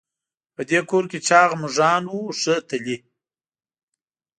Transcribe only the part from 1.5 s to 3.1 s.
مږان وو ښه تلي.